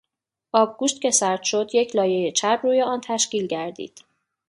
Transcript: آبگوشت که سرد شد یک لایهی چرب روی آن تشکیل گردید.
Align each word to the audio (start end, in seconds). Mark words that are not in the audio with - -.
آبگوشت 0.51 1.01
که 1.01 1.11
سرد 1.11 1.43
شد 1.43 1.69
یک 1.73 1.95
لایهی 1.95 2.31
چرب 2.31 2.65
روی 2.65 2.81
آن 2.81 3.01
تشکیل 3.01 3.47
گردید. 3.47 4.01